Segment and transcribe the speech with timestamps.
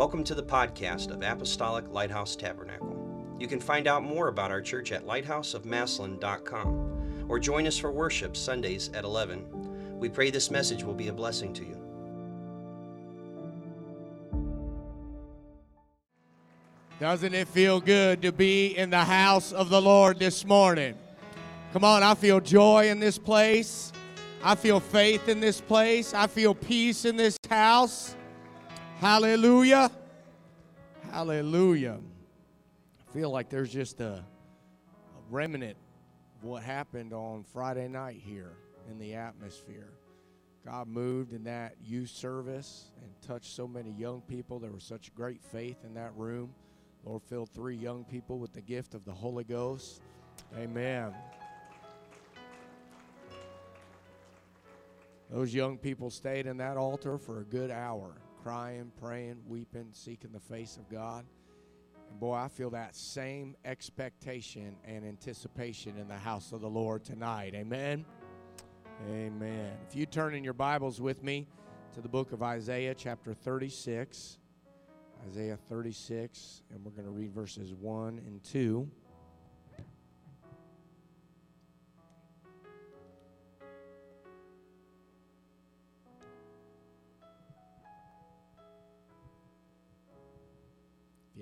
[0.00, 3.36] Welcome to the podcast of Apostolic Lighthouse Tabernacle.
[3.38, 8.34] You can find out more about our church at lighthouseofmassillon.com or join us for worship
[8.34, 9.98] Sundays at 11.
[9.98, 11.76] We pray this message will be a blessing to you.
[16.98, 20.94] Doesn't it feel good to be in the house of the Lord this morning?
[21.74, 23.92] Come on, I feel joy in this place.
[24.42, 26.14] I feel faith in this place.
[26.14, 28.16] I feel peace in this house.
[29.00, 29.90] Hallelujah.
[31.10, 31.98] Hallelujah.
[32.98, 34.22] I feel like there's just a, a
[35.30, 35.78] remnant
[36.36, 38.52] of what happened on Friday night here
[38.90, 39.88] in the atmosphere.
[40.66, 44.58] God moved in that youth service and touched so many young people.
[44.58, 46.52] There was such great faith in that room.
[47.02, 50.02] Lord filled three young people with the gift of the Holy Ghost.
[50.58, 51.14] Amen.
[55.30, 60.32] Those young people stayed in that altar for a good hour, crying, praying, weeping, seeking
[60.32, 61.24] the face of God.
[62.10, 67.04] And boy, I feel that same expectation and anticipation in the house of the Lord
[67.04, 67.54] tonight.
[67.54, 68.04] Amen.
[69.08, 69.72] Amen.
[69.88, 71.46] If you turn in your Bibles with me
[71.94, 74.38] to the book of Isaiah, chapter 36,
[75.28, 78.90] Isaiah 36, and we're going to read verses 1 and 2.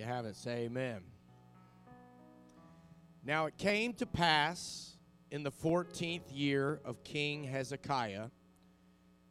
[0.08, 1.02] Have it, say amen.
[3.24, 4.96] Now it came to pass
[5.30, 8.30] in the 14th year of King Hezekiah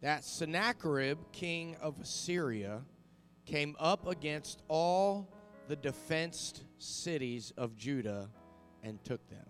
[0.01, 2.83] that Sennacherib, king of Assyria,
[3.47, 5.27] came up against all
[5.67, 8.29] the defenced cities of Judah
[8.83, 9.47] and took them.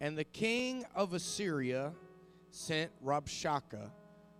[0.00, 1.92] And the king of Assyria
[2.52, 3.90] sent Rabshakeh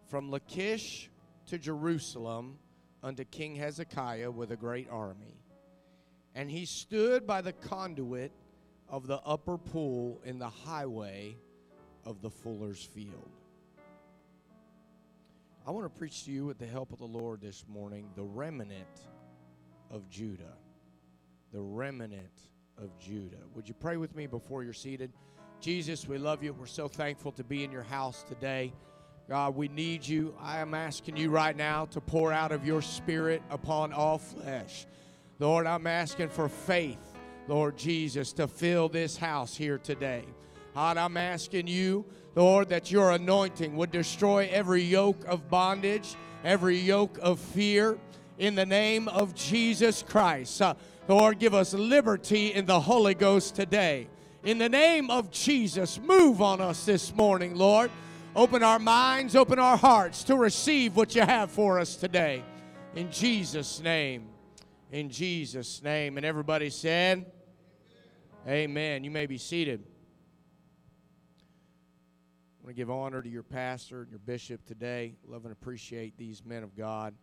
[0.07, 1.11] from Lachish
[1.47, 2.61] to Jerusalem
[3.03, 5.38] unto King Hezekiah with a great army.
[6.39, 8.31] And he stood by the conduit
[8.89, 11.37] of the upper pool in the highway
[12.07, 13.29] of the fuller's field.
[15.67, 18.23] I want to preach to you with the help of the Lord this morning the
[18.23, 19.01] remnant
[19.91, 20.55] of Judah.
[21.53, 22.41] The remnant
[22.81, 23.43] of Judah.
[23.57, 25.11] Would you pray with me before you're seated?
[25.61, 26.53] Jesus, we love you.
[26.53, 28.73] We're so thankful to be in your house today.
[29.29, 30.37] God, we need you.
[30.41, 34.87] I am asking you right now to pour out of your spirit upon all flesh.
[35.41, 36.99] Lord, I'm asking for faith,
[37.47, 40.25] Lord Jesus, to fill this house here today.
[40.75, 42.05] God, I'm asking you,
[42.35, 47.99] Lord, that your anointing would destroy every yoke of bondage, every yoke of fear,
[48.39, 50.61] in the name of Jesus Christ.
[50.61, 50.75] Uh,
[51.07, 54.09] Lord, give us liberty in the Holy Ghost today.
[54.43, 57.93] In the name of Jesus, move on us this morning, Lord.
[58.35, 62.43] Open our minds, open our hearts to receive what you have for us today.
[62.97, 64.29] In Jesus' name.
[64.91, 66.17] In Jesus' name.
[66.17, 67.27] And everybody said,
[68.47, 69.05] Amen.
[69.05, 69.85] You may be seated.
[72.61, 75.17] I want to give honor to your pastor and your bishop today.
[75.27, 77.15] Love and appreciate these men of God.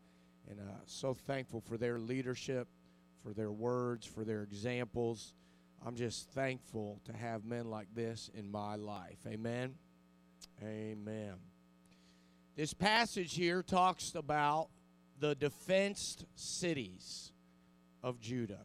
[0.48, 2.68] And uh, so thankful for their leadership,
[3.24, 5.34] for their words, for their examples.
[5.84, 9.18] I'm just thankful to have men like this in my life.
[9.26, 9.74] Amen.
[10.64, 11.34] Amen.
[12.56, 14.70] This passage here talks about
[15.20, 17.32] the defenced cities
[18.06, 18.62] of Judah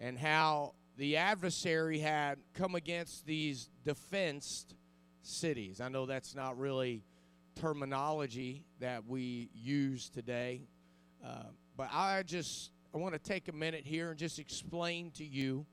[0.00, 4.74] and how the adversary had come against these defenced
[5.22, 5.80] cities.
[5.80, 7.04] I know that's not really
[7.54, 10.62] terminology that we use today,
[11.24, 11.44] uh,
[11.76, 15.64] but I just I want to take a minute here and just explain to you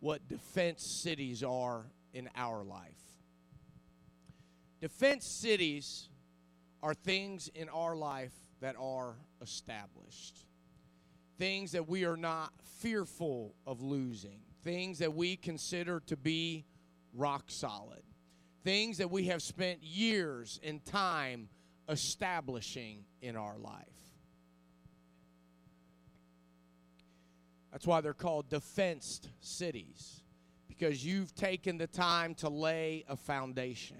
[0.00, 3.00] what defense cities are in our life.
[4.82, 6.10] Defense cities
[6.82, 10.44] are things in our life that are established,
[11.40, 16.66] things that we are not fearful of losing, things that we consider to be
[17.14, 18.02] rock solid,
[18.62, 21.48] things that we have spent years and time
[21.88, 23.86] establishing in our life.
[27.72, 30.20] That's why they're called defensed cities,
[30.68, 33.96] because you've taken the time to lay a foundation.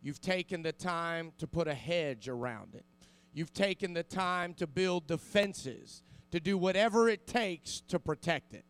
[0.00, 2.86] You've taken the time to put a hedge around it.
[3.34, 8.64] You've taken the time to build defenses, to do whatever it takes to protect it.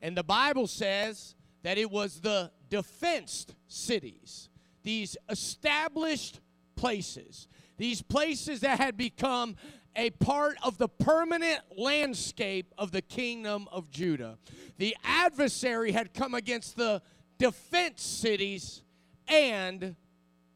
[0.00, 4.48] And the Bible says that it was the defensed cities,
[4.82, 6.40] these established
[6.76, 9.56] places, these places that had become
[9.94, 14.38] a part of the permanent landscape of the kingdom of Judah.
[14.78, 17.02] The adversary had come against the
[17.38, 18.82] defense cities
[19.28, 19.96] and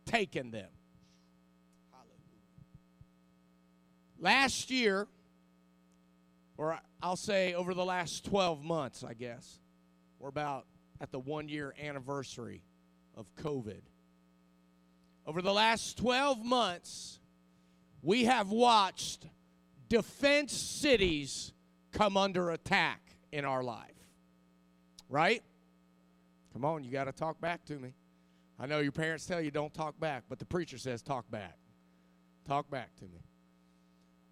[0.06, 0.68] taken them.
[4.18, 5.06] Last year,
[6.56, 9.61] or I'll say over the last 12 months, I guess.
[10.19, 10.67] We're about
[11.00, 12.62] at the one year anniversary
[13.14, 13.82] of COVID.
[15.26, 17.19] Over the last 12 months,
[18.03, 19.26] we have watched
[19.88, 21.53] defense cities
[21.93, 23.00] come under attack
[23.32, 23.91] in our life.
[25.08, 25.43] Right?
[26.53, 27.93] Come on, you got to talk back to me.
[28.58, 31.58] I know your parents tell you don't talk back, but the preacher says talk back.
[32.47, 33.25] Talk back to me.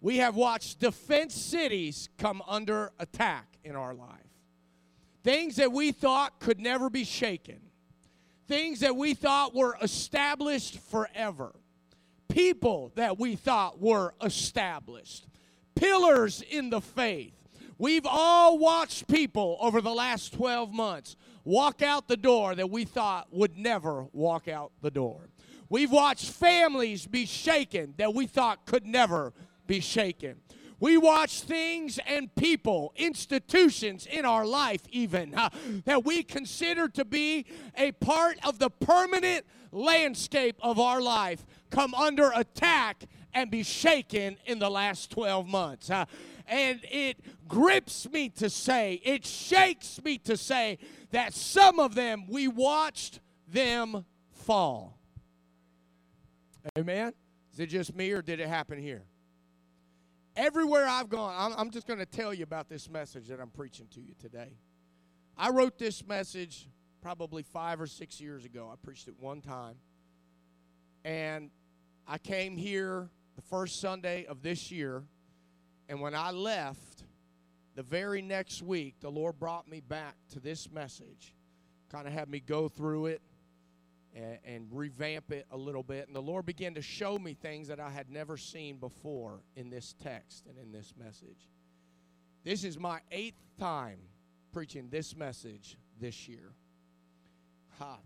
[0.05, 4.29] We have watched defense cities come under attack in our life.
[5.23, 7.59] Things that we thought could never be shaken.
[8.47, 11.55] Things that we thought were established forever.
[12.27, 15.25] People that we thought were established.
[15.73, 17.33] Pillars in the faith.
[17.79, 22.85] We've all watched people over the last 12 months walk out the door that we
[22.85, 25.29] thought would never walk out the door.
[25.67, 29.33] We've watched families be shaken that we thought could never
[29.67, 30.37] be shaken.
[30.79, 35.49] We watch things and people, institutions in our life, even uh,
[35.85, 37.45] that we consider to be
[37.77, 44.37] a part of the permanent landscape of our life come under attack and be shaken
[44.45, 45.89] in the last 12 months.
[45.89, 46.05] Uh,
[46.47, 50.77] and it grips me to say, it shakes me to say
[51.11, 54.97] that some of them we watched them fall.
[56.77, 57.13] Amen?
[57.53, 59.03] Is it just me or did it happen here?
[60.35, 63.49] Everywhere I've gone, I'm, I'm just going to tell you about this message that I'm
[63.49, 64.57] preaching to you today.
[65.37, 66.67] I wrote this message
[67.01, 68.69] probably five or six years ago.
[68.71, 69.75] I preached it one time.
[71.05, 71.51] And
[72.07, 75.03] I came here the first Sunday of this year.
[75.87, 77.03] And when I left,
[77.75, 81.33] the very next week, the Lord brought me back to this message,
[81.89, 83.21] kind of had me go through it
[84.15, 86.07] and, and, revamp it a little bit.
[86.07, 89.69] And the Lord began to show me things that I had never seen before in
[89.69, 91.49] this text and in this message.
[92.43, 93.99] This is my eighth time
[94.53, 96.53] preaching this message this year.
[97.79, 97.97] Ha,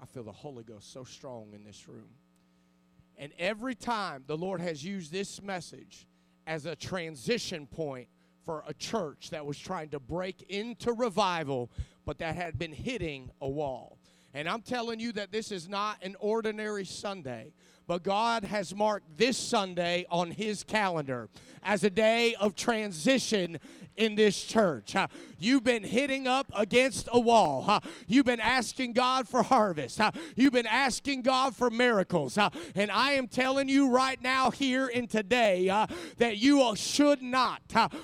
[0.00, 2.08] I feel the Holy Ghost so strong in this room.
[3.16, 6.06] And every time the Lord has used this message
[6.46, 8.08] as a transition point
[8.44, 11.70] for a church that was trying to break into revival,
[12.04, 13.98] but that had been hitting a wall.
[14.34, 17.52] And I'm telling you that this is not an ordinary Sunday,
[17.86, 21.28] but God has marked this Sunday on His calendar
[21.62, 23.58] as a day of transition
[23.96, 24.96] in this church.
[25.38, 27.82] You've been hitting up against a wall.
[28.06, 30.00] You've been asking God for harvest.
[30.34, 32.36] You've been asking God for miracles.
[32.74, 35.66] and I am telling you right now, here in today,
[36.18, 37.62] that you should not,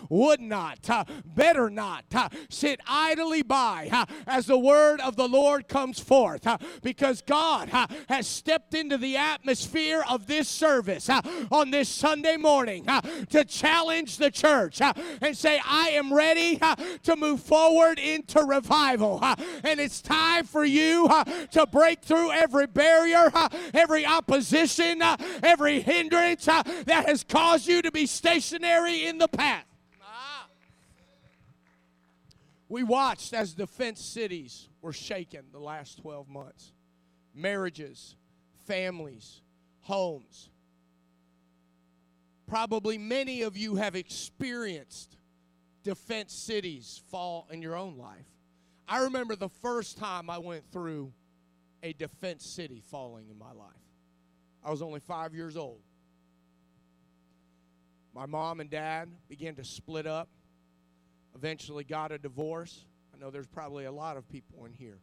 [0.09, 0.89] would not,
[1.25, 2.05] better not
[2.49, 6.47] sit idly by as the word of the Lord comes forth
[6.83, 7.69] because God
[8.09, 9.70] has stepped into the atmosphere
[10.09, 11.11] of this service
[11.51, 12.87] on this Sunday morning
[13.31, 14.81] to challenge the church
[15.21, 19.19] and say, I I am ready uh, to move forward into revival.
[19.21, 19.35] Uh,
[19.65, 23.33] and it's time for you uh, to break through every barrier,
[23.73, 25.03] every opposition,
[25.43, 29.65] every hindrance that has caused you to be stationary in the path.
[32.69, 36.73] We watched as defense cities were shaken the last 12 months.
[37.35, 38.15] Marriages,
[38.67, 39.41] families,
[39.81, 40.51] homes.
[42.47, 45.17] Probably many of you have experienced
[45.83, 48.27] defense cities fall in your own life.
[48.89, 51.13] I remember the first time I went through
[51.83, 53.71] a defense city falling in my life.
[54.65, 55.81] I was only five years old.
[58.15, 60.29] My mom and dad began to split up,
[61.35, 62.85] eventually got a divorce.
[63.15, 64.99] I know there's probably a lot of people in here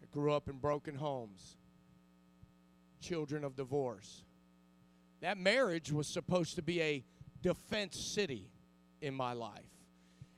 [0.00, 1.56] that grew up in broken homes,
[3.02, 4.24] children of divorce.
[5.20, 7.04] That marriage was supposed to be a
[7.42, 8.50] defense city
[9.00, 9.60] in my life.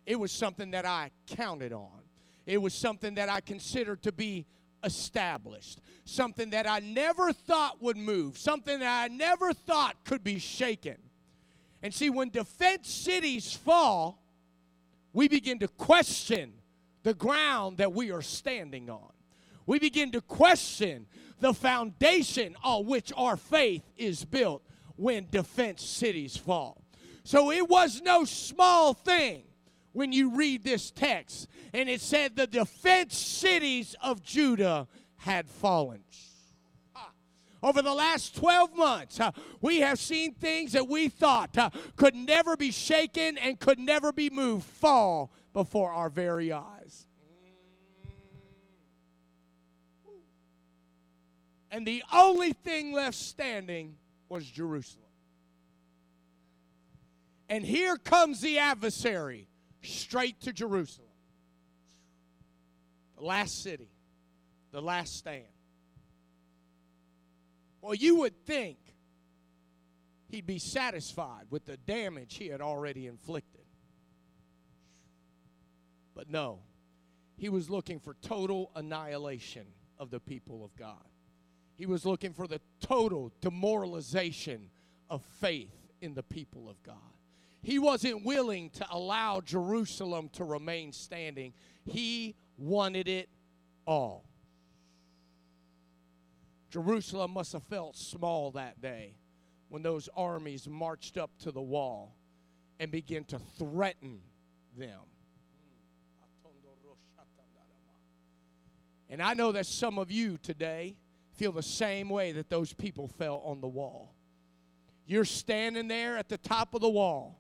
[0.06, 2.02] It was something that I counted on.
[2.47, 4.47] It was something that I considered to be
[4.83, 10.38] established, something that I never thought would move, something that I never thought could be
[10.38, 10.97] shaken.
[11.83, 14.23] And see, when defense cities fall,
[15.12, 16.52] we begin to question
[17.02, 19.12] the ground that we are standing on.
[19.66, 21.06] We begin to question
[21.40, 24.62] the foundation on which our faith is built
[24.97, 26.83] when defense cities fall.
[27.25, 29.44] So it was no small thing
[29.92, 31.49] when you read this text.
[31.73, 36.04] And it said the defense cities of Judah had fallen.
[37.64, 39.30] Over the last 12 months, uh,
[39.62, 44.12] we have seen things that we thought uh, could never be shaken and could never
[44.12, 46.74] be moved fall before our very eyes.
[51.75, 53.97] And the only thing left standing
[54.28, 55.11] was Jerusalem.
[57.49, 59.49] And here comes the adversary
[59.83, 61.09] straight to Jerusalem.
[63.19, 63.90] The last city,
[64.71, 65.49] the last stand.
[67.81, 68.78] Well, you would think
[70.28, 73.64] he'd be satisfied with the damage he had already inflicted.
[76.14, 76.61] But no,
[77.37, 79.66] he was looking for total annihilation
[79.99, 81.04] of the people of God.
[81.76, 84.71] He was looking for the total demoralization
[85.11, 86.97] of faith in the people of God.
[87.62, 91.54] He wasn't willing to allow Jerusalem to remain standing,
[91.85, 93.28] he wanted it
[93.87, 94.25] all.
[96.71, 99.14] Jerusalem must have felt small that day
[99.69, 102.16] when those armies marched up to the wall
[102.81, 104.21] and began to threaten
[104.76, 105.00] them.
[109.09, 110.97] And I know that some of you today
[111.35, 114.14] feel the same way that those people felt on the wall.
[115.07, 117.38] You're standing there at the top of the wall,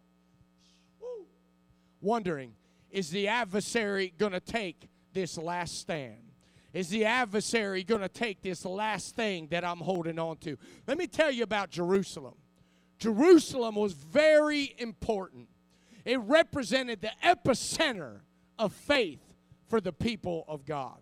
[2.00, 2.52] wondering,
[2.90, 6.18] is the adversary going to take this last stand?
[6.72, 10.56] Is the adversary going to take this last thing that I'm holding on to?
[10.86, 12.34] Let me tell you about Jerusalem.
[12.98, 15.48] Jerusalem was very important,
[16.04, 18.20] it represented the epicenter
[18.58, 19.20] of faith
[19.68, 20.98] for the people of God.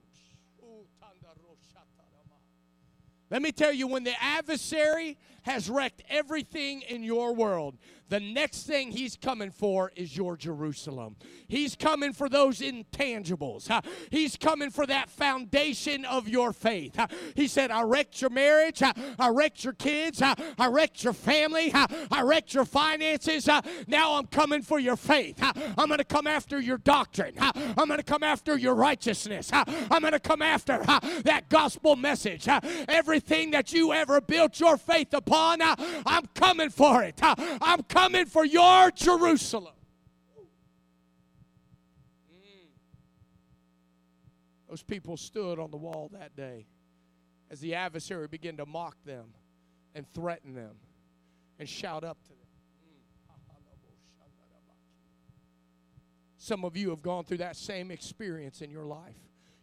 [3.33, 7.77] Let me tell you, when the adversary has wrecked everything in your world,
[8.09, 11.17] the next thing he's coming for is your Jerusalem.
[11.49, 13.71] He's coming for those intangibles.
[14.11, 17.01] He's coming for that foundation of your faith.
[17.35, 18.83] He said, I wrecked your marriage.
[18.83, 20.21] I wrecked your kids.
[20.21, 21.73] I wrecked your family.
[21.75, 23.49] I wrecked your finances.
[23.87, 25.39] Now I'm coming for your faith.
[25.41, 27.35] I'm going to come after your doctrine.
[27.39, 29.51] I'm going to come after your righteousness.
[29.55, 30.83] I'm going to come after
[31.25, 32.47] that gospel message.
[32.89, 37.19] Everything that you ever built your faith upon, I'm coming for it.
[37.23, 39.75] I'm coming coming for your Jerusalem.
[42.31, 42.69] Mm.
[44.69, 46.67] Those people stood on the wall that day
[47.51, 49.27] as the adversary began to mock them
[49.95, 50.77] and threaten them
[51.59, 52.39] and shout up to them.
[56.39, 59.15] Some of you have gone through that same experience in your life.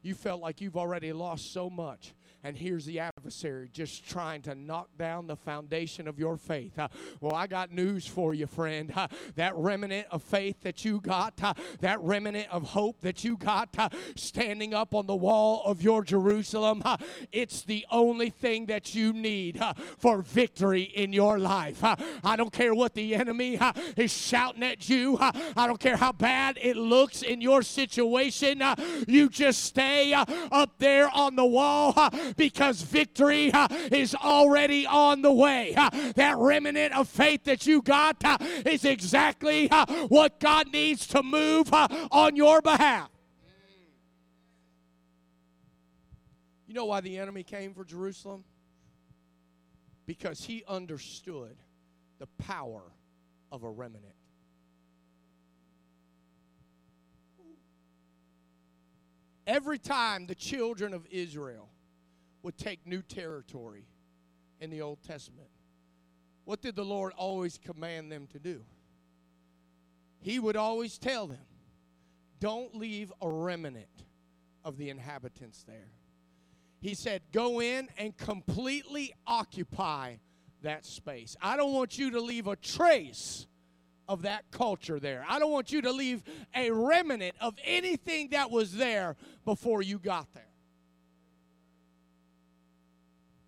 [0.01, 2.13] You felt like you've already lost so much
[2.43, 6.77] and here's the adversary just trying to knock down the foundation of your faith.
[6.79, 6.87] Uh,
[7.19, 8.91] well, I got news for you, friend.
[8.95, 13.37] Uh, that remnant of faith that you got, uh, that remnant of hope that you
[13.37, 16.97] got uh, standing up on the wall of your Jerusalem, uh,
[17.31, 21.79] it's the only thing that you need uh, for victory in your life.
[21.83, 23.59] I don't care what the enemy
[23.97, 28.61] is shouting at you, I don't care how bad it looks in your situation.
[29.07, 35.31] you just stay up there on the wall because victory uh, is already on the
[35.31, 35.73] way.
[35.75, 39.67] Uh, that remnant of faith that you got uh, is exactly
[40.09, 43.09] what God needs to move on your behalf.
[46.67, 48.43] You know why the enemy came for Jerusalem?
[50.05, 51.55] Because he understood
[52.19, 52.83] the power
[53.51, 54.18] of a remnant.
[59.49, 61.69] Every time the children of Israel
[62.43, 63.87] would take new territory
[64.61, 65.49] in the Old Testament.
[66.45, 68.61] What did the Lord always command them to do?
[70.19, 71.47] He would always tell them,
[72.39, 74.05] don't leave a remnant
[74.63, 75.93] of the inhabitants there.
[76.79, 80.17] He said, go in and completely occupy
[80.61, 81.35] that space.
[81.41, 83.47] I don't want you to leave a trace
[84.09, 85.23] of that culture there.
[85.29, 86.23] I don't want you to leave
[86.55, 90.43] a remnant of anything that was there before you got there.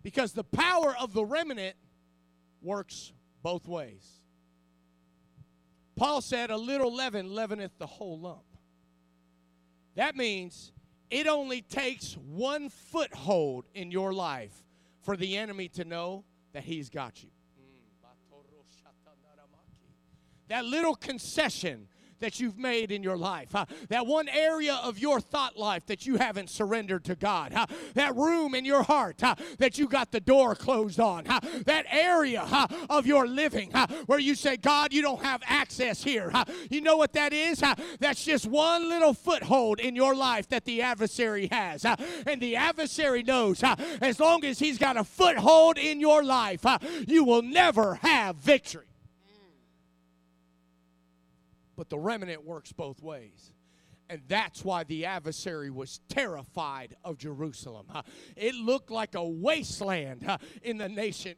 [0.02, 1.74] Because the power of the remnant
[2.62, 4.08] works both ways.
[5.96, 8.44] Paul said, A little leaven leaveneth the whole lump.
[9.96, 10.72] That means
[11.10, 14.62] it only takes one foothold in your life
[15.02, 17.30] for the enemy to know that he's got you.
[20.52, 21.88] That little concession
[22.20, 26.04] that you've made in your life, uh, that one area of your thought life that
[26.04, 30.12] you haven't surrendered to God, uh, that room in your heart uh, that you got
[30.12, 33.70] the door closed on, that area of your living
[34.04, 36.30] where you say, God, you don't have access here.
[36.68, 37.64] You know what that is?
[37.98, 41.86] That's just one little foothold in your life that the adversary has.
[42.26, 43.64] And the adversary knows
[44.02, 46.66] as long as he's got a foothold in your life,
[47.08, 48.91] you will never have victory.
[51.82, 53.50] But the remnant works both ways.
[54.08, 57.88] And that's why the adversary was terrified of Jerusalem.
[58.36, 60.24] It looked like a wasteland
[60.62, 61.34] in the nation.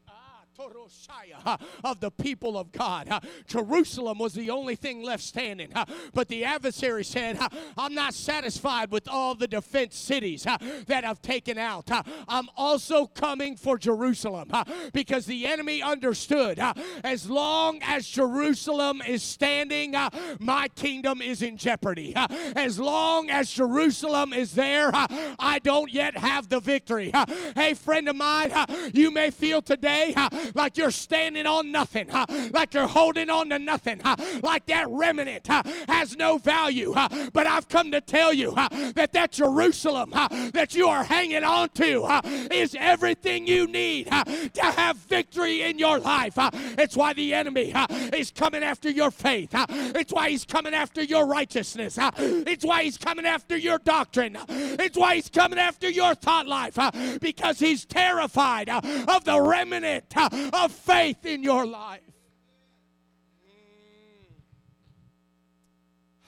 [1.83, 3.09] Of the people of God.
[3.47, 5.73] Jerusalem was the only thing left standing.
[6.13, 7.39] But the adversary said,
[7.77, 11.91] I'm not satisfied with all the defense cities that I've taken out.
[12.29, 14.51] I'm also coming for Jerusalem
[14.93, 16.61] because the enemy understood
[17.03, 19.95] as long as Jerusalem is standing,
[20.39, 22.15] my kingdom is in jeopardy.
[22.57, 27.13] As long as Jerusalem is there, I don't yet have the victory.
[27.55, 28.53] Hey, friend of mine,
[28.93, 30.15] you may feel today
[30.55, 32.09] like you're standing on nothing,
[32.51, 34.01] like you're holding on to nothing,
[34.43, 35.47] like that remnant
[35.89, 36.95] has no value.
[37.33, 38.55] But I've come to tell you
[38.95, 40.11] that that Jerusalem
[40.53, 42.21] that you are hanging on to
[42.51, 46.35] is everything you need to have victory in your life.
[46.37, 47.73] It's why the enemy
[48.13, 49.51] is coming after your faith.
[49.53, 51.99] It's why he's coming after your righteousness.
[52.01, 54.37] It's why he's coming after your doctrine.
[54.49, 56.79] It's why he's coming after your thought life
[57.21, 60.09] because he's terrified of the remnant
[60.53, 62.01] of faith in your life.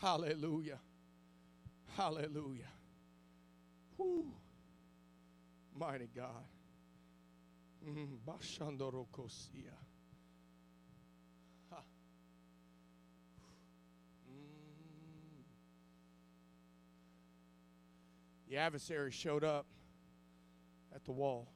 [0.01, 0.79] Hallelujah.
[1.97, 2.71] Hallelujah.
[3.97, 4.33] Whew.
[5.79, 6.45] Mighty God.
[7.87, 9.73] Mm, Bashandorokosia.
[14.29, 15.45] Mm.
[18.49, 19.67] The adversary showed up
[20.95, 21.49] at the wall.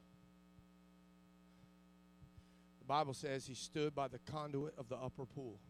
[2.90, 5.60] Bible says he stood by the conduit of the upper pool.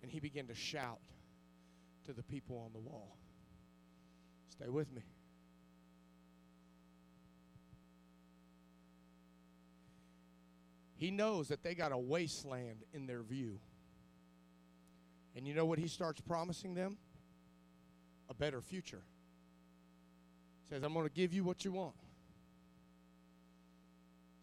[0.00, 1.00] And he began to shout
[2.06, 3.18] to the people on the wall.
[4.48, 5.02] Stay with me.
[10.96, 13.60] He knows that they got a wasteland in their view.
[15.36, 16.96] And you know what he starts promising them?
[18.30, 19.02] A better future.
[20.62, 21.96] He says, I'm going to give you what you want.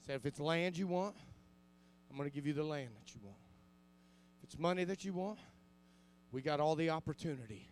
[0.09, 1.13] Said, if it's land you want,
[2.09, 3.37] I'm going to give you the land that you want.
[4.39, 5.37] If it's money that you want,
[6.31, 7.69] we got all the opportunity.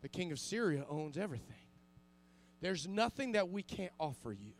[0.00, 1.56] The king of Syria owns everything.
[2.60, 4.52] There's nothing that we can't offer you.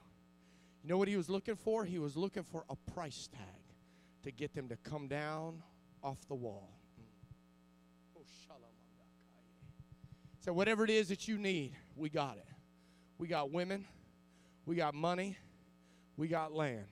[0.83, 1.85] You know what he was looking for?
[1.85, 3.63] He was looking for a price tag
[4.25, 5.63] to get them to come down
[6.03, 6.73] off the wall.
[10.41, 12.49] So, whatever it is that you need, we got it.
[13.17, 13.85] We got women,
[14.65, 15.39] we got money,
[16.17, 16.87] we got land.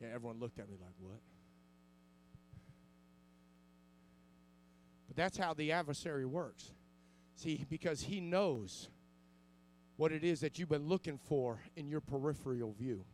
[0.00, 1.20] Yeah, everyone looked at me like, what?
[5.06, 6.72] But that's how the adversary works.
[7.36, 8.88] See, because he knows
[9.96, 13.04] what it is that you've been looking for in your peripheral view.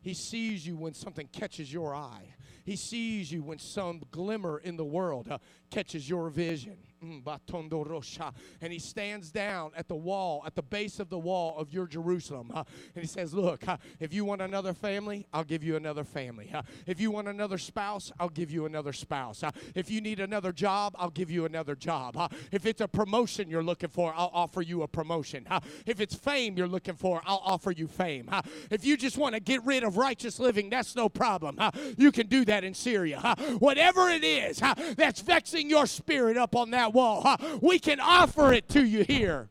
[0.00, 2.34] He sees you when something catches your eye.
[2.64, 5.38] He sees you when some glimmer in the world uh,
[5.70, 6.78] catches your vision.
[7.02, 11.72] Mm, and he stands down at the wall, at the base of the wall of
[11.72, 12.50] your Jerusalem.
[12.52, 16.04] Uh, and he says, Look, uh, if you want another family, I'll give you another
[16.04, 16.50] family.
[16.52, 19.44] Uh, if you want another spouse, I'll give you another spouse.
[19.74, 22.32] If you need another job, I'll give you another job.
[22.50, 25.46] If it's a promotion you're looking for, I'll offer you a promotion.
[25.86, 28.28] if it's fame you're looking for, I'll offer you fame.
[28.70, 31.58] if you just want to get rid of righteous living, that's no problem.
[31.96, 33.36] you can do that in Syria.
[33.58, 34.60] whatever it is
[34.96, 37.36] that's vexing your spirit up on that that wall.
[37.60, 39.48] We can offer it to you here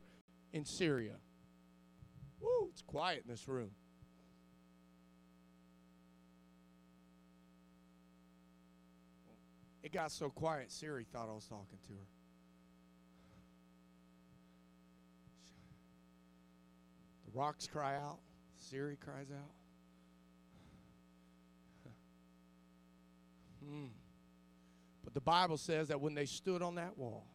[0.54, 1.16] in Syria.
[2.40, 3.72] Woo, it's quiet in this room.
[9.84, 12.08] It got so quiet, Siri thought I was talking to her.
[17.26, 18.20] The rocks cry out,
[18.58, 19.54] Siri cries out.
[23.64, 23.86] hmm.
[25.08, 27.26] But the Bible says that when they stood on that wall,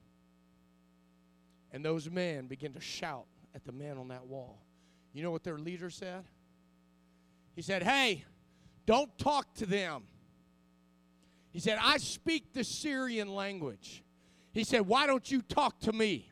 [1.70, 4.58] and those men began to shout at the men on that wall,
[5.14, 6.24] you know what their leader said?
[7.56, 8.26] He said, Hey,
[8.84, 10.02] don't talk to them.
[11.50, 14.04] He said, I speak the Syrian language.
[14.52, 16.30] He said, Why don't you talk to me?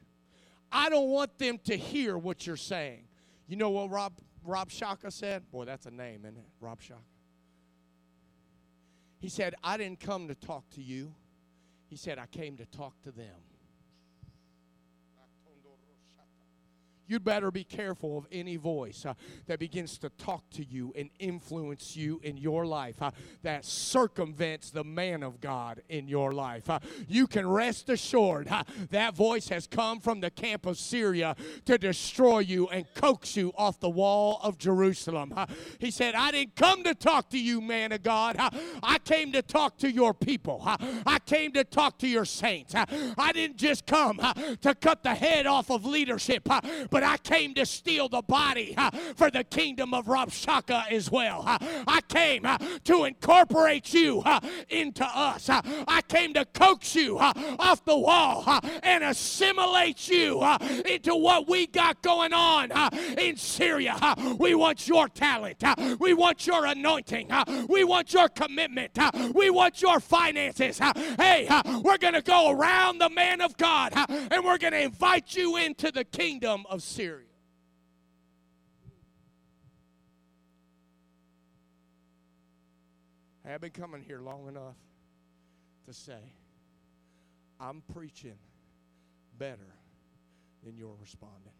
[0.70, 3.04] I don't want them to hear what you're saying.
[3.48, 4.12] You know what Rob
[4.46, 5.50] Rabshakeh said?
[5.50, 6.44] Boy, that's a name, isn't it?
[6.62, 6.96] Rabshakeh.
[9.20, 11.14] He said, I didn't come to talk to you.
[11.90, 13.34] He said, I came to talk to them.
[17.10, 19.14] You'd better be careful of any voice uh,
[19.46, 23.10] that begins to talk to you and influence you in your life uh,
[23.42, 26.70] that circumvents the man of God in your life.
[26.70, 31.34] Uh, you can rest assured uh, that voice has come from the camp of Syria
[31.64, 35.32] to destroy you and coax you off the wall of Jerusalem.
[35.36, 35.46] Uh,
[35.80, 38.36] he said, I didn't come to talk to you, man of God.
[38.38, 38.50] Uh,
[38.84, 40.62] I came to talk to your people.
[40.64, 42.74] I came to talk to your saints.
[42.76, 44.18] I didn't just come
[44.60, 48.76] to cut the head off of leadership, but but I came to steal the body
[49.16, 51.44] for the kingdom of Rabshakeh as well.
[51.46, 52.46] I came
[52.84, 54.22] to incorporate you
[54.68, 55.48] into us.
[55.48, 58.44] I came to coax you off the wall
[58.82, 60.44] and assimilate you
[60.84, 62.70] into what we got going on
[63.16, 63.96] in Syria.
[64.38, 65.64] We want your talent.
[65.98, 67.30] We want your anointing.
[67.66, 68.98] We want your commitment.
[69.32, 70.78] We want your finances.
[71.16, 71.48] Hey,
[71.82, 75.56] we're going to go around the man of God and we're going to invite you
[75.56, 77.26] into the kingdom of Syria.
[83.48, 84.76] I've been coming here long enough
[85.86, 86.34] to say,
[87.58, 88.38] I'm preaching
[89.38, 89.74] better
[90.64, 91.52] than you're responding.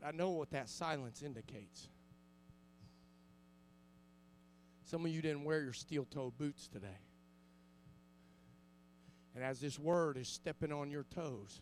[0.00, 1.88] But I know what that silence indicates.
[4.84, 6.98] Some of you didn't wear your steel toed boots today.
[9.34, 11.60] And as this word is stepping on your toes,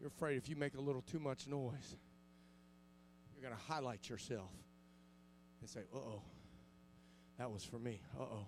[0.00, 1.96] you're afraid if you make a little too much noise,
[3.34, 4.50] you're going to highlight yourself
[5.60, 6.22] and say, uh oh,
[7.38, 8.00] that was for me.
[8.18, 8.46] Uh oh.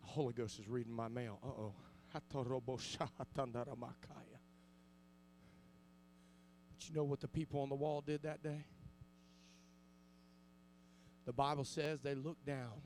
[0.00, 1.38] The Holy Ghost is reading my mail.
[1.42, 1.74] Uh oh.
[6.70, 8.64] But you know what the people on the wall did that day?
[11.26, 12.82] The Bible says they looked down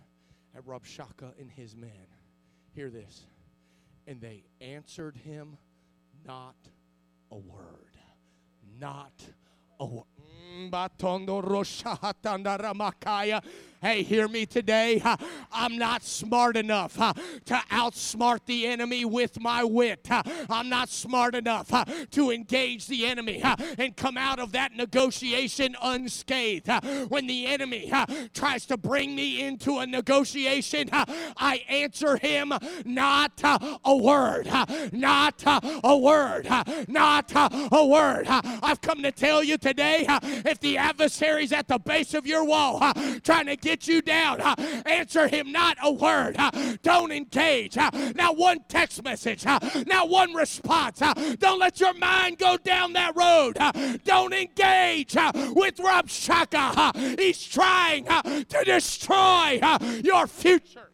[0.56, 1.90] at Rabshakeh and his men.
[2.78, 3.26] Hear this.
[4.06, 5.56] And they answered him
[6.24, 6.54] not
[7.32, 7.98] a word.
[8.78, 9.10] Not
[9.80, 10.04] a word.
[10.52, 10.70] Mm,
[13.80, 15.00] Hey, hear me today.
[15.52, 20.08] I'm not smart enough to outsmart the enemy with my wit.
[20.50, 21.68] I'm not smart enough
[22.10, 23.40] to engage the enemy
[23.78, 26.68] and come out of that negotiation unscathed.
[27.08, 27.92] When the enemy
[28.34, 32.52] tries to bring me into a negotiation, I answer him
[32.84, 34.48] not a word,
[34.92, 36.48] not a word,
[36.88, 38.26] not a word.
[38.28, 40.04] I've come to tell you today
[40.44, 42.80] if the adversary's at the base of your wall
[43.22, 44.40] trying to get you down.
[44.86, 46.36] Answer him not a word.
[46.82, 47.76] Don't engage.
[47.76, 49.44] Not one text message.
[49.86, 51.00] Now, one response.
[51.38, 53.58] Don't let your mind go down that road.
[54.04, 57.18] Don't engage with Rabshakeh.
[57.18, 59.60] He's trying to destroy
[60.02, 60.87] your future.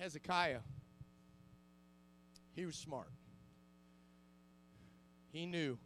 [0.00, 0.60] Hezekiah,
[2.56, 3.10] he was smart.
[5.30, 5.76] He knew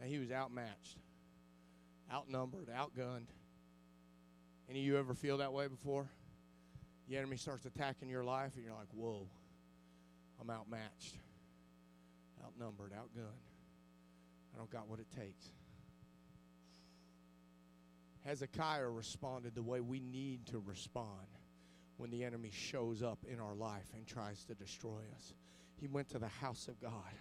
[0.00, 0.98] that he was outmatched,
[2.12, 3.28] outnumbered, outgunned.
[4.68, 6.10] Any of you ever feel that way before?
[7.08, 9.28] The enemy starts attacking your life, and you're like, whoa,
[10.40, 11.14] I'm outmatched,
[12.44, 13.46] outnumbered, outgunned.
[14.52, 15.52] I don't got what it takes.
[18.24, 21.37] Hezekiah responded the way we need to respond
[21.98, 25.34] when the enemy shows up in our life and tries to destroy us.
[25.76, 27.12] He went to the house of God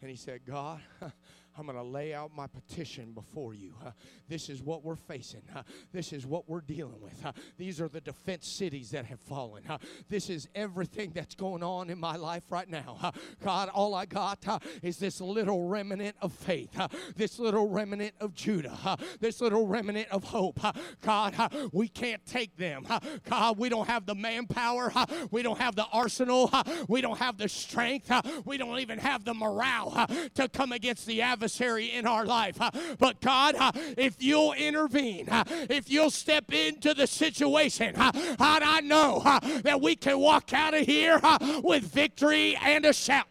[0.00, 0.80] and he said, God,
[1.56, 3.74] I'm going to lay out my petition before you.
[3.84, 3.90] Uh,
[4.28, 5.42] this is what we're facing.
[5.54, 5.62] Uh,
[5.92, 7.24] this is what we're dealing with.
[7.24, 9.62] Uh, these are the defense cities that have fallen.
[10.08, 13.12] this is everything that's going on in my life right now.
[13.44, 14.42] God, all I got
[14.82, 16.70] is this little remnant of faith,
[17.16, 20.58] this little remnant of Judah, this little remnant of hope.
[21.02, 21.34] God,
[21.72, 22.86] we can't take them.
[23.28, 24.90] God, we don't have the manpower.
[25.30, 26.50] we don't have the arsenal.
[26.88, 28.10] we don't have the strength.
[28.46, 32.60] we don't even have the morale to come against the adversary adversary in our life.
[32.60, 38.80] Uh, but God, uh, if you'll intervene, uh, if you'll step into the situation, I
[38.80, 39.22] know
[39.64, 41.20] that we can walk out of here
[41.64, 43.26] with victory and a shout.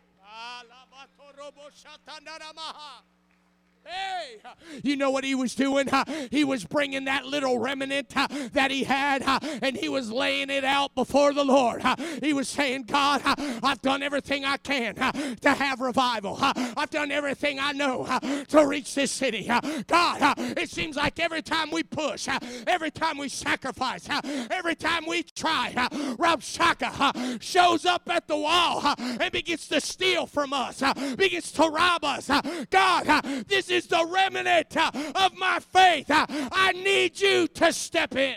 [3.83, 4.37] Hey,
[4.83, 5.89] you know what he was doing?
[6.29, 9.23] He was bringing that little remnant that he had
[9.61, 11.81] and he was laying it out before the Lord.
[12.21, 16.37] He was saying, God, I've done everything I can to have revival.
[16.39, 18.07] I've done everything I know
[18.49, 19.49] to reach this city.
[19.87, 22.27] God, it seems like every time we push,
[22.67, 24.07] every time we sacrifice,
[24.51, 30.53] every time we try, Rabshakeh shows up at the wall and begins to steal from
[30.53, 30.83] us,
[31.15, 32.29] begins to rob us.
[32.69, 36.09] God, this is the remnant uh, of my faith.
[36.09, 38.35] Uh, I need you to step in.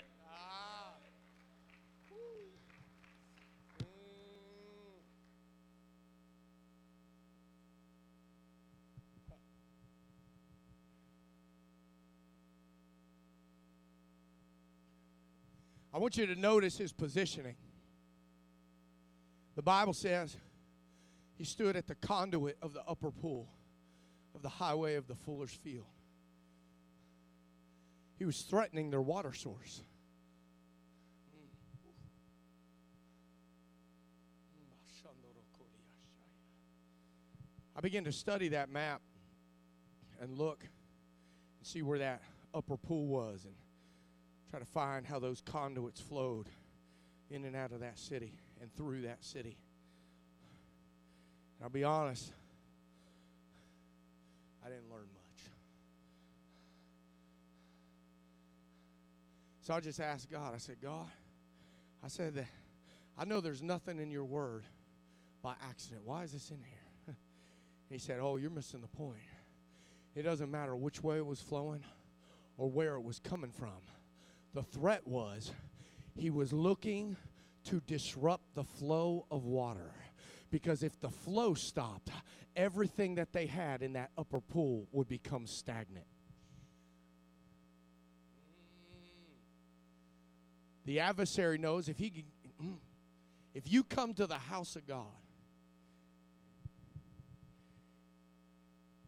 [15.92, 17.54] I want you to notice his positioning.
[19.54, 20.36] The Bible says
[21.36, 23.48] he stood at the conduit of the upper pool
[24.34, 25.86] of the highway of the fuller's field.
[28.18, 29.82] He was threatening their water source.
[37.76, 39.02] I began to study that map
[40.20, 42.22] and look and see where that
[42.54, 43.54] upper pool was and
[44.48, 46.48] try to find how those conduits flowed
[47.30, 49.58] in and out of that city and through that city.
[51.58, 52.32] And I'll be honest,
[54.64, 55.50] I didn't learn much.
[59.64, 61.06] So I just asked God, I said, God,
[62.04, 62.48] I said that
[63.16, 64.64] I know there's nothing in your word
[65.42, 66.02] by accident.
[66.04, 67.16] Why is this in here?
[67.88, 69.22] he said, Oh, you're missing the point.
[70.14, 71.82] It doesn't matter which way it was flowing
[72.58, 73.80] or where it was coming from.
[74.52, 75.50] The threat was
[76.14, 77.16] he was looking
[77.64, 79.94] to disrupt the flow of water.
[80.50, 82.10] Because if the flow stopped,
[82.54, 86.04] everything that they had in that upper pool would become stagnant.
[90.84, 92.24] The adversary knows if he can,
[92.62, 92.76] mm,
[93.54, 95.06] if you come to the house of God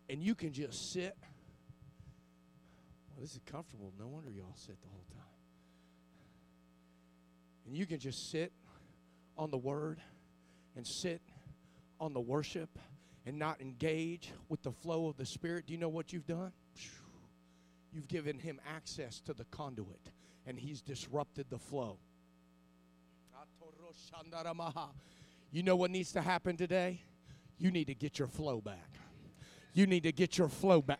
[0.08, 1.16] and you can just sit.
[3.10, 3.92] Well this is comfortable.
[3.98, 5.22] No wonder y'all sit the whole time.
[7.66, 8.52] And you can just sit
[9.36, 10.00] on the word
[10.76, 11.20] and sit
[12.00, 12.78] on the worship
[13.26, 16.52] and not engage with the flow of the Spirit, do you know what you've done?
[17.92, 20.10] You've given him access to the conduit,
[20.46, 21.98] and he's disrupted the flow.
[25.50, 27.02] You know what needs to happen today?
[27.58, 28.90] You need to get your flow back.
[29.76, 30.98] You need to get your flow back.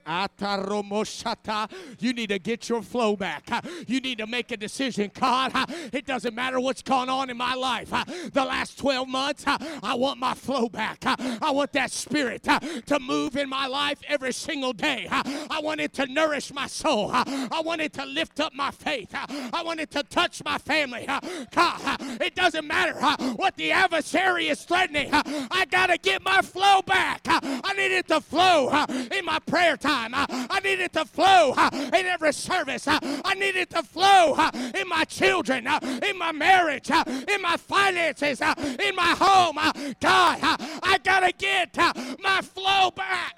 [1.98, 3.48] You need to get your flow back.
[3.86, 5.10] You need to make a decision.
[5.18, 5.52] God,
[5.94, 7.88] it doesn't matter what's gone on in my life.
[7.88, 10.98] The last 12 months, I want my flow back.
[11.06, 15.08] I want that spirit to move in my life every single day.
[15.10, 17.10] I want it to nourish my soul.
[17.12, 19.08] I want it to lift up my faith.
[19.14, 21.06] I want it to touch my family.
[21.50, 23.00] God, it doesn't matter
[23.36, 25.08] what the adversary is threatening.
[25.12, 27.22] I got to get my flow back.
[27.24, 28.65] I need it to flow
[29.10, 30.12] in my prayer time.
[30.14, 32.86] I need it to flow in every service.
[32.88, 34.36] I need it to flow
[34.74, 35.66] in my children,
[36.02, 39.56] in my marriage, in my finances, in my home.
[40.00, 40.38] God,
[40.82, 41.76] I got to get
[42.22, 43.36] my flow back.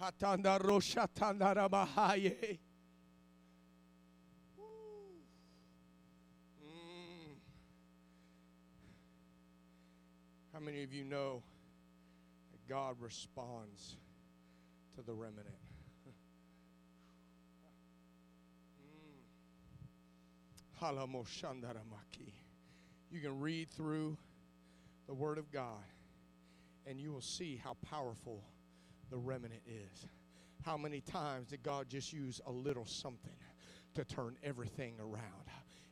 [0.00, 2.58] Hatanda roshatanda rabahaye.
[10.58, 11.40] How many of you know
[12.50, 13.96] that God responds
[14.96, 15.46] to the remnant?
[16.04, 16.10] Hmm.
[23.12, 24.18] You can read through
[25.06, 25.84] the Word of God
[26.88, 28.42] and you will see how powerful
[29.10, 30.08] the remnant is.
[30.64, 33.30] How many times did God just use a little something
[33.94, 35.47] to turn everything around?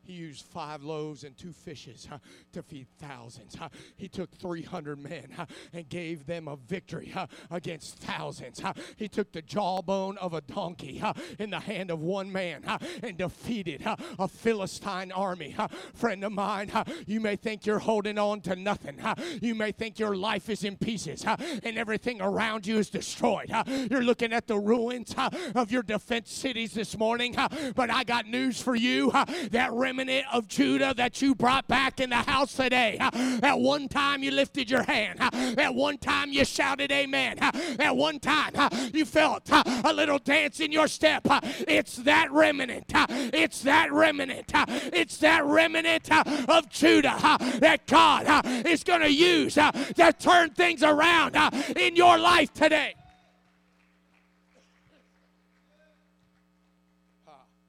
[0.07, 2.07] He used five loaves and two fishes
[2.53, 3.57] to feed thousands.
[3.97, 5.35] He took 300 men
[5.73, 7.13] and gave them a victory
[7.51, 8.63] against thousands.
[8.97, 11.03] he took the jawbone of a donkey
[11.39, 12.63] in the hand of one man
[13.03, 13.83] and defeated
[14.19, 15.57] a Philistine army.
[15.95, 16.71] friend of mine,
[17.07, 19.01] you may think you're holding on to nothing.
[19.43, 23.51] you may think your life is in pieces and everything around you is destroyed.
[23.91, 25.15] you're looking at the ruins
[25.55, 27.35] of your defense cities this morning,
[27.75, 29.11] but I got news for you.
[29.51, 32.99] that remnant remnant of Judah that you brought back in the house today.
[33.01, 35.21] At one time you lifted your hand.
[35.21, 37.39] At one time you shouted amen.
[37.39, 38.53] At one time
[38.93, 41.23] you felt a little dance in your step.
[41.67, 42.93] It's that remnant.
[42.95, 44.53] It's that remnant.
[44.55, 46.11] It's that remnant
[46.49, 47.17] of Judah
[47.61, 51.37] that God is going to use to turn things around
[51.77, 52.95] in your life today.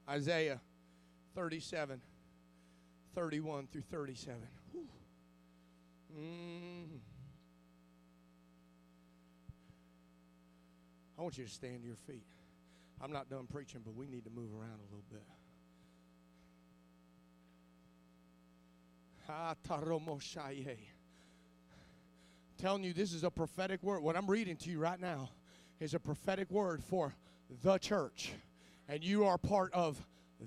[0.09, 0.61] Isaiah
[1.35, 2.01] 37.
[3.17, 4.35] 31 through 37.
[6.15, 6.99] Mm.
[11.17, 12.27] I want you to stand to your feet.
[13.01, 15.23] I'm not done preaching, but we need to move around a little bit.
[21.71, 24.03] I'm telling you, this is a prophetic word.
[24.03, 25.31] What I'm reading to you right now
[25.79, 27.15] is a prophetic word for
[27.63, 28.31] the church.
[28.87, 30.05] And you are part of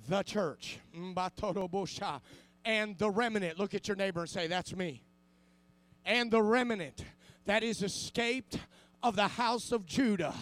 [0.09, 0.79] the church
[2.65, 3.59] and the remnant.
[3.59, 5.03] Look at your neighbor and say, That's me.
[6.05, 7.05] And the remnant
[7.47, 8.59] that is escaped
[9.03, 10.35] of the house of Judah.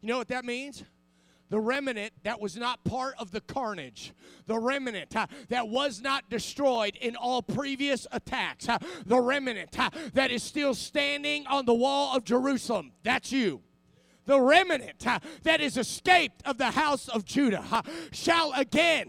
[0.00, 0.84] You know what that means?
[1.50, 4.12] the remnant that was not part of the carnage,
[4.46, 9.90] the remnant uh, that was not destroyed in all previous attacks, uh, the remnant uh,
[10.14, 12.92] that is still standing on the wall of Jerusalem.
[13.02, 13.62] That's you
[14.26, 15.06] the remnant
[15.42, 17.82] that is escaped of the house of Judah
[18.12, 19.08] shall again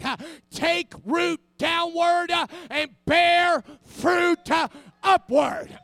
[0.51, 4.67] take root downward uh, and bear fruit uh,
[5.03, 5.77] upward.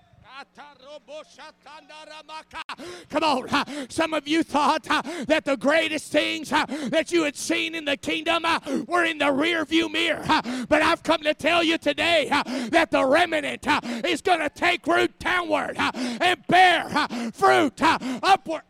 [3.10, 3.90] Come on.
[3.90, 4.84] Some of you thought
[5.28, 9.32] that the greatest things that you had seen in the kingdom uh, were in the
[9.32, 10.24] rear view mirror.
[10.68, 12.28] But I've come to tell you today
[12.72, 13.68] that the remnant
[14.06, 16.90] is going to take root downward and bear
[17.34, 18.64] fruit upward.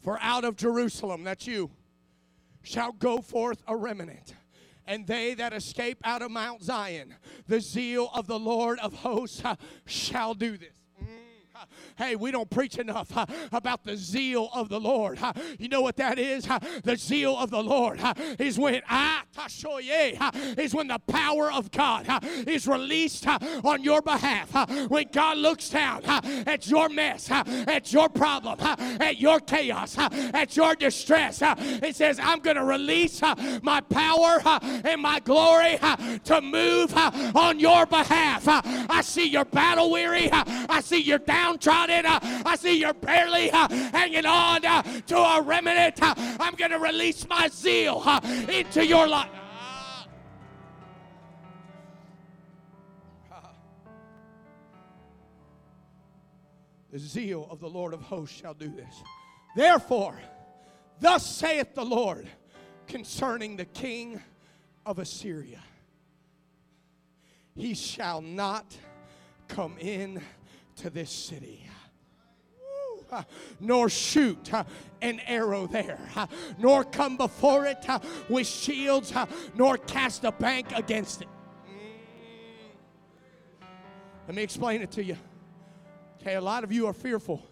[0.00, 1.70] For out of Jerusalem, that's you,
[2.62, 4.34] shall go forth a remnant.
[4.86, 7.14] And they that escape out of Mount Zion,
[7.48, 10.75] the zeal of the Lord of hosts uh, shall do this.
[11.96, 13.10] Hey, we don't preach enough
[13.52, 15.18] about the zeal of the Lord.
[15.58, 16.46] You know what that is?
[16.84, 18.00] The zeal of the Lord
[18.38, 19.20] is when uh,
[20.58, 22.06] is when the power of God
[22.46, 24.52] is released on your behalf.
[24.88, 30.74] When God looks down at your mess, at your problem, at your chaos, at your
[30.74, 33.20] distress, it says, I'm going to release
[33.62, 35.78] my power and my glory
[36.24, 38.44] to move on your behalf.
[38.46, 40.28] I see you're battle weary.
[40.32, 42.06] I see you're downtrodden.
[42.06, 45.98] uh, I see you're barely uh, hanging on uh, to a remnant.
[46.02, 48.02] I'm going to release my zeal
[48.48, 49.30] into your life.
[56.90, 59.02] The zeal of the Lord of hosts shall do this.
[59.54, 60.18] Therefore,
[60.98, 62.26] thus saith the Lord
[62.86, 64.20] concerning the king
[64.86, 65.60] of Assyria
[67.54, 68.76] He shall not
[69.48, 70.22] come in
[70.76, 71.68] to this city.
[73.60, 74.64] Nor shoot uh,
[75.00, 76.26] an arrow there, uh,
[76.58, 79.12] nor come before it uh, with shields,
[79.54, 81.28] nor cast a bank against it.
[84.26, 85.16] Let me explain it to you.
[86.20, 87.46] Okay, a lot of you are fearful.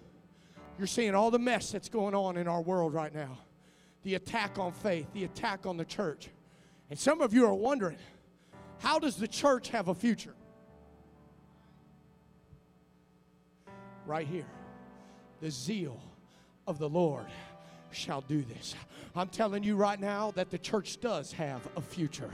[0.76, 3.38] You're seeing all the mess that's going on in our world right now
[4.04, 6.28] the attack on faith, the attack on the church.
[6.90, 7.96] And some of you are wondering
[8.78, 10.34] how does the church have a future?
[14.06, 14.46] Right here.
[15.40, 15.98] The zeal
[16.66, 17.26] of the Lord
[17.94, 18.74] shall do this.
[19.16, 22.28] I'm telling you right now that the church does have a future.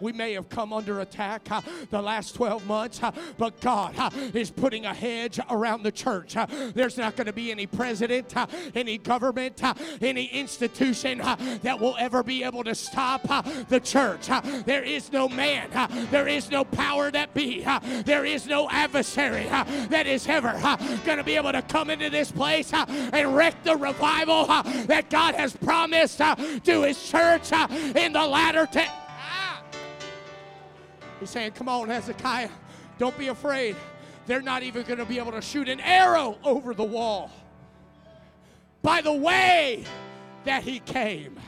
[0.00, 4.08] We may have come under attack uh, the last 12 months, uh, but God uh,
[4.32, 6.36] is putting a hedge around the church.
[6.36, 11.78] Uh, there's not going to be any president, uh, any government, uh, any institution that
[11.78, 13.22] will ever be able to stop
[13.68, 14.28] the church.
[14.64, 15.68] There is no man,
[16.10, 17.62] there is no power that be,
[18.04, 19.44] there is no adversary
[19.90, 20.52] that is ever
[21.04, 24.62] going to be able to come into this place and wreck the revival uh,
[25.02, 29.62] that God has promised uh, to His church uh, in the latter te- Ah!
[31.20, 32.50] He's saying, Come on, Hezekiah,
[32.98, 33.76] don't be afraid.
[34.26, 37.30] They're not even going to be able to shoot an arrow over the wall.
[38.82, 39.84] By the way
[40.44, 41.38] that he came,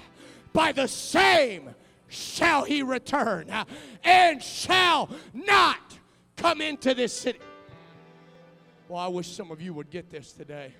[0.53, 1.75] by the same
[2.09, 3.65] shall he return, uh,
[4.03, 5.99] and shall not
[6.37, 7.41] come into this city.
[8.89, 10.75] Well, I wish some of you would get this today.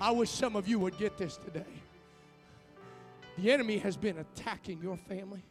[0.00, 1.64] I wish some of you would get this today.
[3.40, 5.42] The enemy has been attacking your family.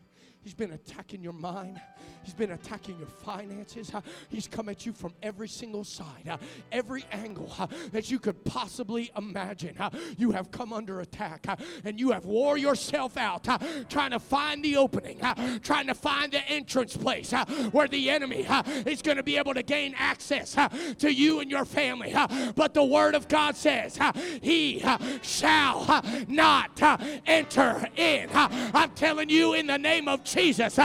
[0.41, 1.81] He's been attacking your mind.
[2.29, 3.91] He's been attacking your finances.
[4.29, 6.37] He's come at you from every single side,
[6.71, 7.51] every angle
[7.91, 9.75] that you could possibly imagine.
[10.15, 11.47] You have come under attack
[11.83, 13.47] and you have wore yourself out
[13.89, 15.19] trying to find the opening,
[15.63, 17.31] trying to find the entrance place
[17.71, 18.45] where the enemy
[18.85, 20.55] is going to be able to gain access
[20.99, 22.13] to you and your family.
[22.53, 23.97] But the Word of God says,
[24.43, 24.85] He
[25.23, 26.79] shall not
[27.25, 28.29] enter in.
[28.35, 30.75] I'm telling you, in the name of Jesus,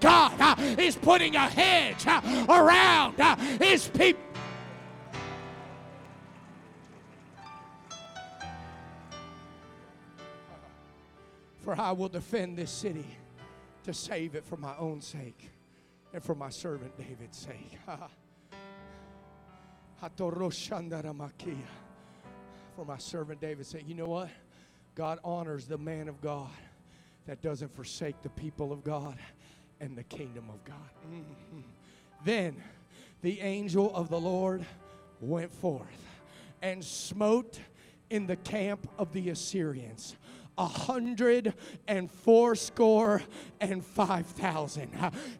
[0.00, 0.54] God uh,
[0.94, 4.22] is putting a hedge uh, around uh, His people.
[11.62, 13.06] For I will defend this city
[13.84, 15.50] to save it for my own sake
[16.12, 17.78] and for my servant David's sake.
[22.76, 23.84] For my servant David's sake.
[23.86, 24.28] You know what?
[24.94, 26.50] God honors the man of God
[27.26, 29.16] that doesn't forsake the people of God
[29.80, 30.76] and the kingdom of God.
[31.10, 31.62] Mhm.
[32.24, 32.62] Then
[33.22, 34.64] the angel of the Lord
[35.20, 36.20] went forth
[36.62, 37.60] and smote
[38.10, 40.16] in the camp of the Assyrians
[40.56, 41.52] a hundred
[41.88, 43.22] and fourscore
[43.60, 44.90] and five thousand.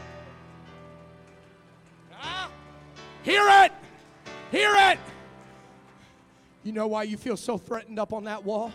[2.15, 2.49] Ah,
[3.23, 3.73] Hear it!
[4.51, 4.99] Hear it!
[6.63, 8.71] You know why you feel so threatened up on that wall?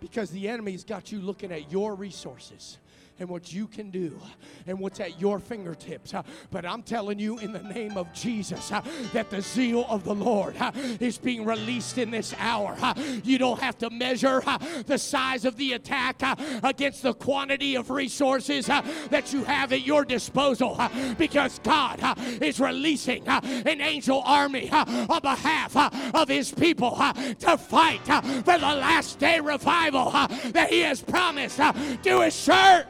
[0.00, 2.78] Because the enemy's got you looking at your resources
[3.18, 4.18] and what you can do
[4.66, 6.14] and what's at your fingertips.
[6.14, 10.04] Uh, But I'm telling you, in the name of Jesus, uh, that the zeal of
[10.04, 12.76] the Lord uh, is being released in this hour.
[12.80, 12.94] Uh,
[13.24, 17.76] you don't have to measure uh, the size of the attack uh, against the quantity
[17.76, 20.78] of resources that you have at your disposal
[21.18, 22.00] because God
[22.42, 25.76] is releasing an angel army on behalf
[26.14, 26.96] of his people
[27.38, 32.86] to fight for the last day revival that he has promised to his church.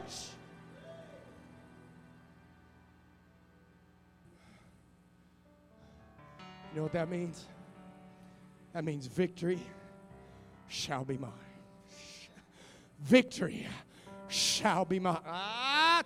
[6.77, 7.45] Know what that means?
[8.73, 9.59] That means victory
[10.67, 11.31] shall be mine.
[13.01, 13.67] Victory
[14.27, 15.19] shall be mine.
[15.25, 16.03] Ah.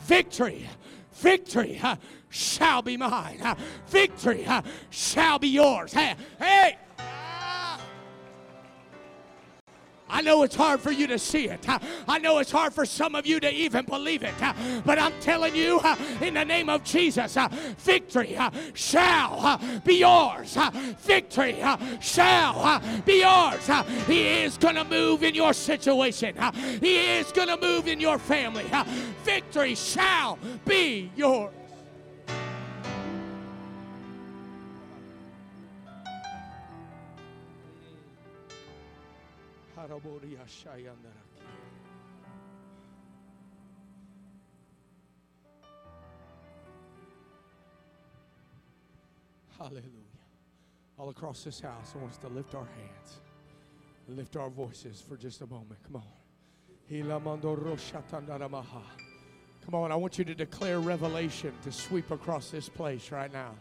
[0.00, 0.68] Victory,
[1.12, 1.96] victory uh,
[2.30, 3.40] shall be mine.
[3.42, 3.54] Uh,
[3.88, 4.46] Victory
[4.90, 5.92] shall be yours.
[5.92, 6.78] Hey, hey.
[10.12, 11.66] I know it's hard for you to see it.
[12.06, 14.34] I know it's hard for some of you to even believe it.
[14.84, 15.80] But I'm telling you,
[16.20, 17.36] in the name of Jesus,
[17.78, 18.38] victory
[18.74, 20.56] shall be yours.
[20.98, 21.56] Victory
[22.00, 23.70] shall be yours.
[24.06, 26.36] He is going to move in your situation,
[26.80, 28.66] He is going to move in your family.
[29.24, 31.54] Victory shall be yours.
[49.58, 49.82] Hallelujah.
[50.98, 53.20] All across this house, I want us to lift our hands,
[54.08, 55.78] lift our voices for just a moment.
[55.84, 56.02] Come on.
[59.64, 63.54] Come on, I want you to declare revelation to sweep across this place right now.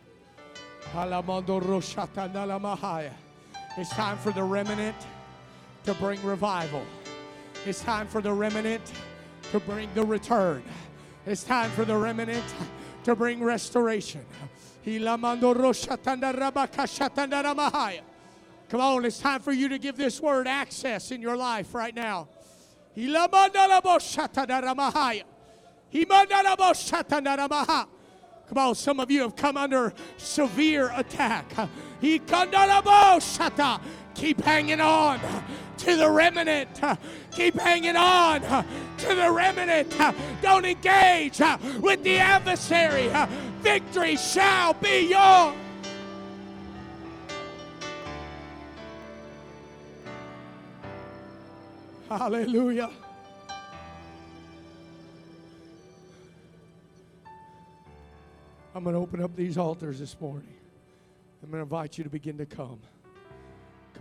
[3.77, 4.95] It's time for the remnant
[5.83, 6.83] to bring revival.
[7.65, 8.91] It's time for the remnant
[9.51, 10.63] to bring the return.
[11.25, 12.43] It's time for the remnant
[13.03, 14.25] to bring restoration.
[18.69, 21.93] Come on, it's time for you to give this word access in your life right
[21.93, 22.29] now.
[28.47, 31.45] Come on, some of you have come under severe attack.
[34.13, 35.19] Keep hanging on
[35.81, 36.69] to the remnant.
[37.31, 39.95] Keep hanging on to the remnant.
[40.41, 41.39] Don't engage
[41.79, 43.11] with the adversary.
[43.61, 45.55] Victory shall be yours.
[52.09, 52.89] Hallelujah.
[58.75, 60.53] I'm going to open up these altars this morning.
[61.43, 62.79] I'm going to invite you to begin to come.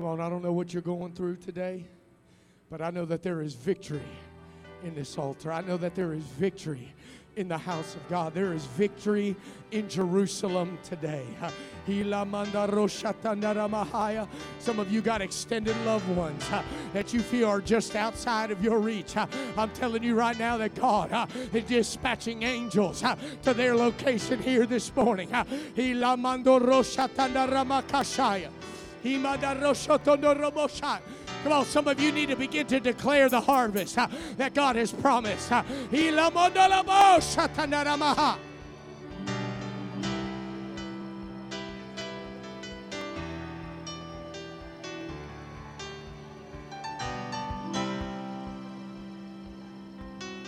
[0.01, 1.84] Come on, I don't know what you're going through today,
[2.70, 4.01] but I know that there is victory
[4.82, 5.53] in this altar.
[5.53, 6.94] I know that there is victory
[7.36, 8.32] in the house of God.
[8.32, 9.36] There is victory
[9.72, 11.26] in Jerusalem today.
[14.59, 16.48] Some of you got extended loved ones
[16.94, 19.18] that you feel are just outside of your reach.
[19.18, 23.05] I'm telling you right now that God is dispatching angels
[23.42, 25.28] to their location here this morning.
[31.42, 34.76] Come on, some of you need to begin to declare the harvest uh, that God
[34.76, 35.51] has promised.
[35.51, 35.62] Uh.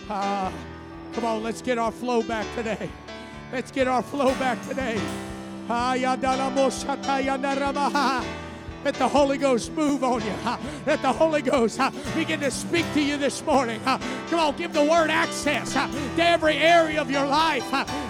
[0.09, 0.53] Ah,
[1.13, 2.87] come on, let's get our flow back today.
[3.51, 4.99] Let's get our flow back today.
[8.83, 10.33] Let the Holy Ghost move on you.
[10.85, 11.79] Let the Holy Ghost
[12.15, 13.79] begin to speak to you this morning.
[13.83, 17.63] Come on, give the word access to every area of your life.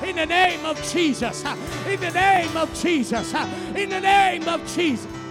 [0.04, 1.44] In the name of Jesus.
[1.88, 3.34] In the name of Jesus.
[3.76, 5.23] In the name of Jesus.